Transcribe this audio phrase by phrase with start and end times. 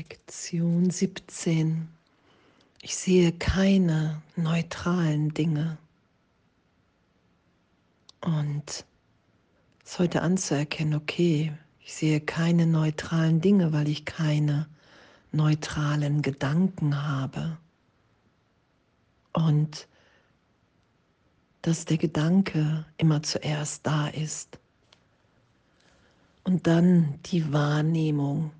[0.00, 1.86] Lektion 17.
[2.80, 5.76] Ich sehe keine neutralen Dinge.
[8.22, 8.86] Und
[9.84, 14.70] es heute anzuerkennen, okay, ich sehe keine neutralen Dinge, weil ich keine
[15.32, 17.58] neutralen Gedanken habe.
[19.34, 19.86] Und
[21.60, 24.58] dass der Gedanke immer zuerst da ist.
[26.44, 28.52] Und dann die Wahrnehmung.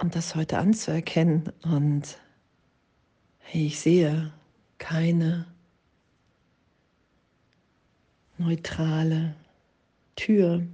[0.00, 1.52] Und das heute anzuerkennen.
[1.62, 2.18] Und
[3.38, 4.32] hey, ich sehe
[4.78, 5.46] keine
[8.38, 9.34] neutrale
[10.16, 10.66] Tür,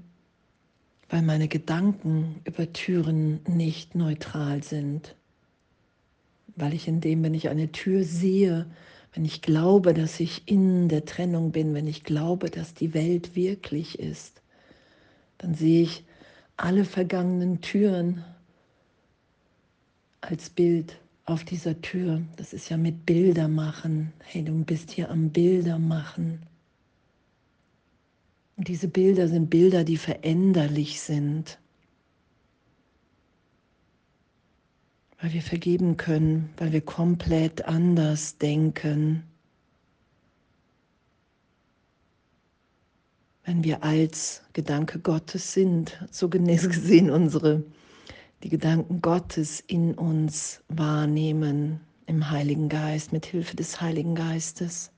[1.08, 5.16] weil meine Gedanken über Türen nicht neutral sind
[6.56, 8.66] weil ich in dem, wenn ich eine Tür sehe,
[9.12, 13.36] wenn ich glaube, dass ich in der Trennung bin, wenn ich glaube, dass die Welt
[13.36, 14.42] wirklich ist,
[15.38, 16.04] dann sehe ich
[16.56, 18.24] alle vergangenen Türen
[20.20, 22.22] als Bild auf dieser Tür.
[22.36, 24.12] Das ist ja mit Bilder machen.
[24.24, 26.40] Hey, du bist hier am Bilder machen.
[28.56, 31.58] Und diese Bilder sind Bilder, die veränderlich sind.
[35.20, 39.24] weil wir vergeben können, weil wir komplett anders denken.
[43.44, 46.28] Wenn wir als Gedanke Gottes sind, so
[46.68, 47.64] gesehen unsere,
[48.42, 54.90] die Gedanken Gottes in uns wahrnehmen im Heiligen Geist, mit Hilfe des Heiligen Geistes.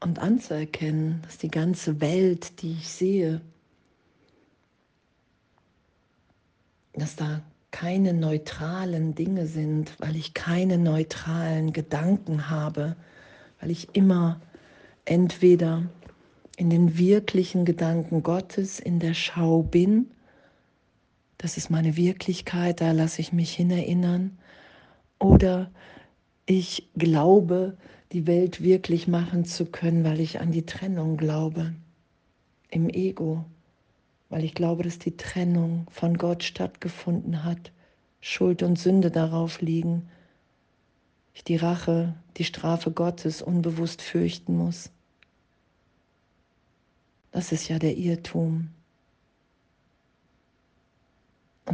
[0.00, 3.40] Und anzuerkennen, dass die ganze Welt, die ich sehe,
[6.92, 12.94] dass da keine neutralen Dinge sind, weil ich keine neutralen Gedanken habe,
[13.60, 14.40] weil ich immer
[15.04, 15.82] entweder
[16.56, 20.10] in den wirklichen Gedanken Gottes in der Schau bin,
[21.38, 24.38] das ist meine Wirklichkeit, da lasse ich mich hinerinnern,
[25.18, 25.70] oder
[26.46, 27.76] ich glaube,
[28.12, 31.74] die Welt wirklich machen zu können, weil ich an die Trennung glaube,
[32.70, 33.44] im Ego.
[34.28, 37.72] Weil ich glaube, dass die Trennung von Gott stattgefunden hat,
[38.20, 40.08] Schuld und Sünde darauf liegen,
[41.34, 44.90] ich die Rache, die Strafe Gottes unbewusst fürchten muss.
[47.32, 48.68] Das ist ja der Irrtum.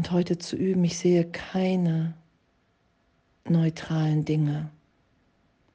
[0.01, 2.15] Und heute zu üben, ich sehe keine
[3.47, 4.71] neutralen Dinge,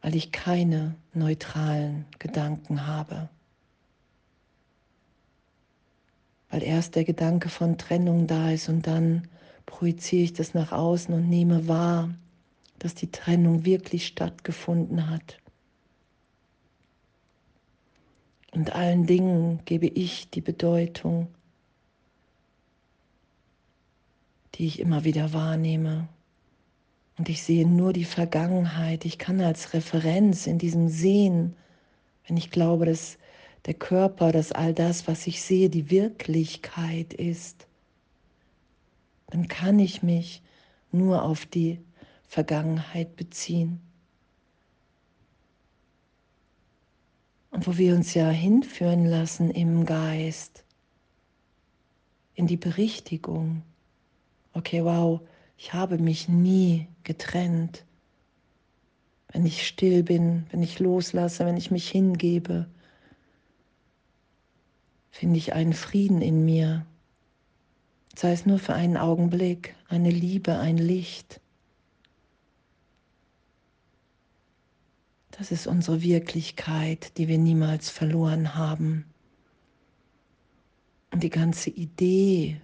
[0.02, 3.30] weil ich keine neutralen Gedanken habe.
[6.50, 9.28] weil erst der Gedanke von Trennung da ist und dann
[9.68, 12.09] projiziere ich das nach außen und nehme wahr,
[12.80, 15.38] dass die Trennung wirklich stattgefunden hat.
[18.53, 21.28] Und allen Dingen gebe ich die Bedeutung,
[24.56, 26.08] die ich immer wieder wahrnehme.
[27.18, 29.06] Und ich sehe nur die Vergangenheit.
[29.06, 31.56] Ich kann als Referenz in diesem Sehen,
[32.28, 33.18] wenn ich glaube, dass
[33.66, 37.68] der Körper, dass all das, was ich sehe, die Wirklichkeit ist,
[39.28, 40.42] dann kann ich mich
[40.92, 41.80] nur auf die
[42.28, 43.80] Vergangenheit beziehen.
[47.52, 50.66] Und wo wir uns ja hinführen lassen im Geist,
[52.36, 53.64] in die Berichtigung.
[54.56, 55.20] Okay, wow,
[55.58, 57.84] ich habe mich nie getrennt.
[59.34, 62.66] Wenn ich still bin, wenn ich loslasse, wenn ich mich hingebe,
[65.12, 66.86] finde ich einen Frieden in mir,
[68.16, 71.42] sei es nur für einen Augenblick, eine Liebe, ein Licht.
[75.32, 79.04] Das ist unsere Wirklichkeit, die wir niemals verloren haben.
[81.12, 82.62] Und die ganze Idee,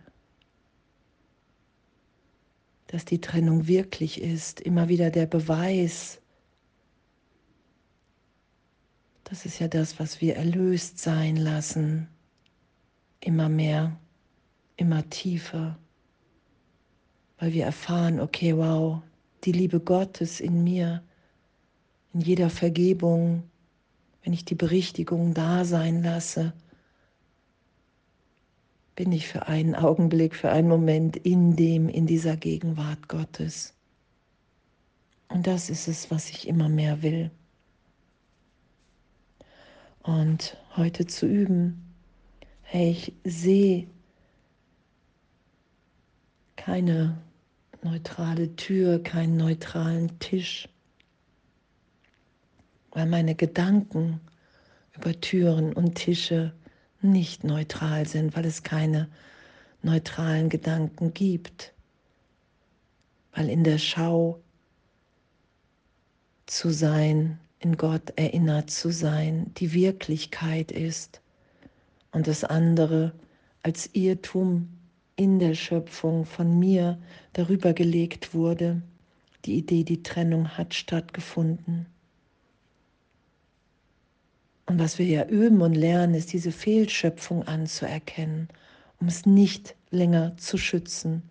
[2.92, 6.20] dass die Trennung wirklich ist, immer wieder der Beweis,
[9.24, 12.10] das ist ja das, was wir erlöst sein lassen.
[13.22, 13.98] Immer mehr,
[14.76, 15.78] immer tiefer,
[17.40, 19.02] weil wir erfahren, okay, wow,
[19.46, 21.02] die Liebe Gottes in mir,
[22.14, 23.44] in jeder Vergebung,
[24.22, 26.52] wenn ich die Berichtigung da sein lasse,
[29.02, 33.74] bin ich für einen Augenblick, für einen Moment in dem, in dieser Gegenwart Gottes.
[35.28, 37.32] Und das ist es, was ich immer mehr will.
[40.04, 41.82] Und heute zu üben,
[42.62, 43.88] hey, ich sehe
[46.56, 47.18] keine
[47.82, 50.70] neutrale Tür, keinen neutralen Tisch,
[52.92, 54.22] weil meine Gedanken
[54.96, 56.54] über Türen und Tische
[57.04, 59.10] nicht neutral sind, weil es keine
[59.82, 61.74] neutralen Gedanken gibt,
[63.34, 64.40] weil in der Schau
[66.46, 71.22] zu sein, in Gott erinnert zu sein, die Wirklichkeit ist
[72.12, 73.14] und das andere
[73.64, 74.70] als Irrtum
[75.16, 76.98] in der Schöpfung von mir
[77.34, 78.82] darüber gelegt wurde.
[79.46, 81.86] Die Idee, die Trennung hat stattgefunden.
[84.72, 88.48] Und was wir ja üben und lernen, ist diese Fehlschöpfung anzuerkennen,
[89.02, 91.30] um es nicht länger zu schützen,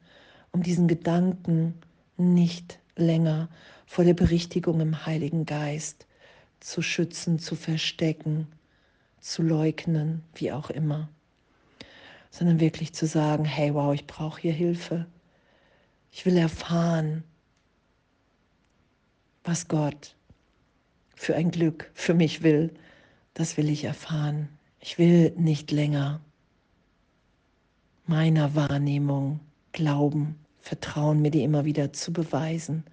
[0.52, 1.72] um diesen Gedanken
[2.18, 3.48] nicht länger
[3.86, 6.06] vor der Berichtigung im Heiligen Geist
[6.60, 8.46] zu schützen, zu verstecken,
[9.22, 11.08] zu leugnen, wie auch immer,
[12.30, 15.06] sondern wirklich zu sagen, hey, wow, ich brauche hier Hilfe.
[16.12, 17.24] Ich will erfahren,
[19.44, 20.14] was Gott
[21.16, 22.74] für ein Glück für mich will.
[23.40, 24.50] Das will ich erfahren.
[24.80, 26.20] Ich will nicht länger
[28.04, 29.40] meiner Wahrnehmung
[29.72, 32.84] glauben, vertrauen, mir die immer wieder zu beweisen.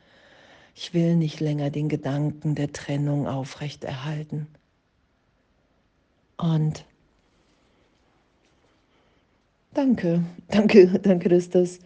[0.73, 4.47] Ich will nicht länger den Gedanken der Trennung aufrechterhalten.
[6.37, 6.85] Und
[9.73, 11.79] danke, danke, danke, dass das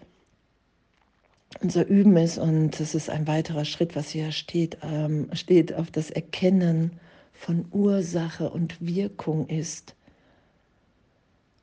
[1.61, 5.89] unser Üben ist und das ist ein weiterer Schritt, was hier steht, ähm, steht auf
[5.89, 6.99] das Erkennen
[7.41, 9.95] von Ursache und Wirkung ist.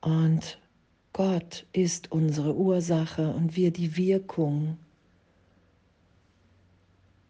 [0.00, 0.58] Und
[1.12, 4.76] Gott ist unsere Ursache und wir die Wirkung.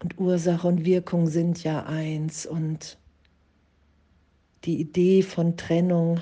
[0.01, 2.97] Und Ursache und Wirkung sind ja eins und
[4.63, 6.19] die Idee von Trennung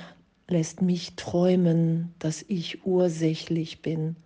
[0.50, 4.18] lässt mich träumen, dass ich ursächlich bin.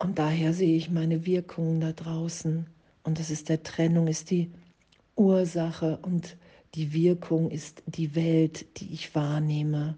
[0.00, 2.66] Und daher sehe ich meine Wirkungen da draußen.
[3.02, 4.50] Und das ist der Trennung, ist die
[5.14, 6.36] Ursache und
[6.74, 9.96] die Wirkung ist die Welt, die ich wahrnehme.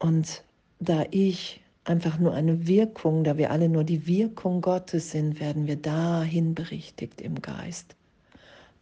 [0.00, 0.42] Und
[0.80, 5.68] da ich einfach nur eine Wirkung, da wir alle nur die Wirkung Gottes sind, werden
[5.68, 7.94] wir dahin berichtigt im Geist.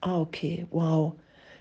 [0.00, 1.12] Ah, okay, wow,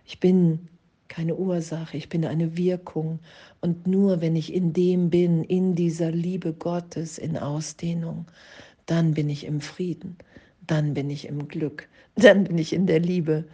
[0.06, 0.70] ich bin
[1.08, 3.20] keine Ursache, ich bin eine Wirkung.
[3.62, 8.26] Und nur wenn ich in dem bin, in dieser Liebe Gottes in Ausdehnung,
[8.86, 10.18] dann bin ich im Frieden,
[10.66, 13.46] dann bin ich im Glück, dann bin ich in der Liebe.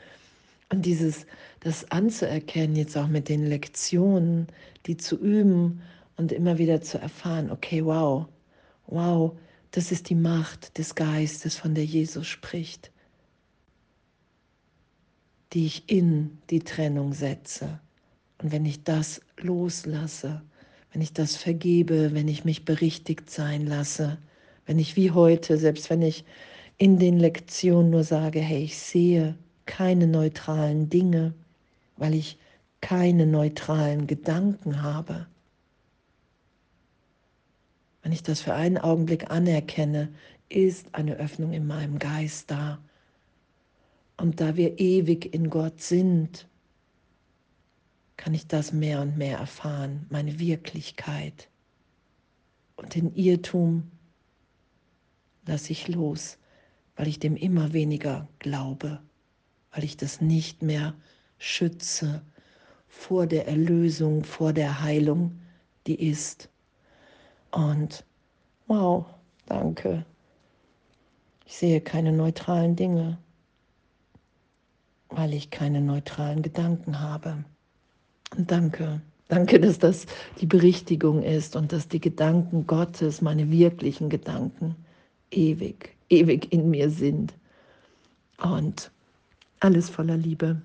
[0.71, 1.25] Und dieses,
[1.61, 4.47] das anzuerkennen, jetzt auch mit den Lektionen,
[4.85, 5.81] die zu üben
[6.17, 8.27] und immer wieder zu erfahren, okay, wow,
[8.87, 9.35] wow,
[9.71, 12.91] das ist die Macht des Geistes, von der Jesus spricht,
[15.53, 17.79] die ich in die Trennung setze.
[18.41, 20.41] Und wenn ich das loslasse,
[20.91, 24.17] wenn ich das vergebe, wenn ich mich berichtigt sein lasse,
[24.65, 26.25] wenn ich wie heute, selbst wenn ich
[26.77, 29.35] in den Lektionen nur sage, hey, ich sehe
[29.65, 31.33] keine neutralen Dinge,
[31.97, 32.37] weil ich
[32.81, 35.27] keine neutralen Gedanken habe,
[38.01, 40.09] wenn ich das für einen Augenblick anerkenne,
[40.47, 42.79] ist eine Öffnung in meinem Geist da.
[44.19, 46.45] Und da wir ewig in Gott sind,
[48.17, 51.47] kann ich das mehr und mehr erfahren, meine Wirklichkeit.
[52.75, 53.89] Und den Irrtum
[55.45, 56.37] lasse ich los,
[56.97, 58.99] weil ich dem immer weniger glaube,
[59.71, 60.93] weil ich das nicht mehr
[61.37, 62.21] schütze
[62.89, 65.39] vor der Erlösung, vor der Heilung,
[65.87, 66.49] die ist.
[67.51, 68.03] Und
[68.67, 69.05] wow,
[69.45, 70.05] danke.
[71.45, 73.17] Ich sehe keine neutralen Dinge,
[75.09, 77.43] weil ich keine neutralen Gedanken habe.
[78.37, 80.05] Und danke, danke, dass das
[80.39, 84.75] die Berichtigung ist und dass die Gedanken Gottes, meine wirklichen Gedanken,
[85.31, 87.33] ewig, ewig in mir sind.
[88.41, 88.91] Und
[89.59, 90.61] alles voller Liebe.